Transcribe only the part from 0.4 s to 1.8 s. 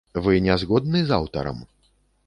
не згодны з аўтарам?